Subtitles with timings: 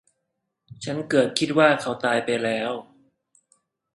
[0.83, 2.71] ฉันเกือบคิดว่าเขาตายไปแล้ว